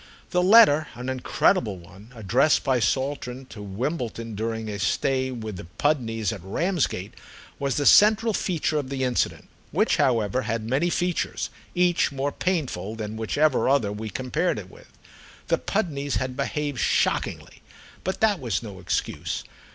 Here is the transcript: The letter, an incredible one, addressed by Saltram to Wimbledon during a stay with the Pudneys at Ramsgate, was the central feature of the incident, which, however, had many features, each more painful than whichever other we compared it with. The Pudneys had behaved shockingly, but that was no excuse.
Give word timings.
The 0.31 0.41
letter, 0.41 0.87
an 0.95 1.09
incredible 1.09 1.77
one, 1.77 2.11
addressed 2.15 2.63
by 2.63 2.79
Saltram 2.79 3.45
to 3.49 3.61
Wimbledon 3.61 4.33
during 4.33 4.67
a 4.67 4.79
stay 4.79 5.29
with 5.29 5.57
the 5.57 5.65
Pudneys 5.77 6.33
at 6.33 6.41
Ramsgate, 6.43 7.13
was 7.59 7.75
the 7.77 7.85
central 7.85 8.33
feature 8.33 8.79
of 8.79 8.89
the 8.89 9.03
incident, 9.03 9.47
which, 9.69 9.97
however, 9.97 10.41
had 10.41 10.63
many 10.67 10.89
features, 10.89 11.51
each 11.75 12.11
more 12.11 12.31
painful 12.31 12.95
than 12.95 13.15
whichever 13.15 13.69
other 13.69 13.91
we 13.91 14.09
compared 14.09 14.57
it 14.57 14.71
with. 14.71 14.91
The 15.49 15.59
Pudneys 15.59 16.15
had 16.15 16.35
behaved 16.35 16.79
shockingly, 16.79 17.61
but 18.03 18.21
that 18.21 18.39
was 18.39 18.63
no 18.63 18.79
excuse. 18.79 19.43